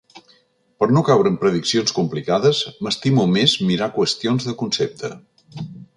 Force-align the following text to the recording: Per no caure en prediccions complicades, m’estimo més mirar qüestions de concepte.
Per 0.83 0.87
no 0.93 1.01
caure 1.09 1.31
en 1.31 1.35
prediccions 1.43 1.93
complicades, 1.99 2.61
m’estimo 2.87 3.27
més 3.37 3.53
mirar 3.69 3.93
qüestions 3.99 4.49
de 4.49 4.57
concepte. 4.63 5.13